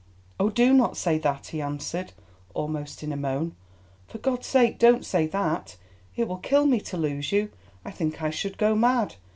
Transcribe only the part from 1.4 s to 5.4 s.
he answered, almost in a moan. "For God's sake don't say